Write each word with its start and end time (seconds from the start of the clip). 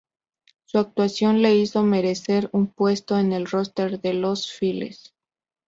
Su 0.65 0.79
actuación 0.79 1.43
le 1.43 1.53
hizo 1.55 1.83
merecer 1.83 2.49
un 2.53 2.65
puesto 2.65 3.19
en 3.19 3.33
el 3.33 3.45
roster 3.45 4.01
de 4.01 4.15
los 4.15 4.51
"Filis". 4.51 5.13